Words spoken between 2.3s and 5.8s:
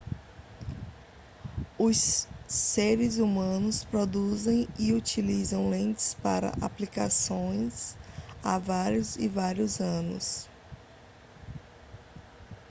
seres humanos produzem e utilizam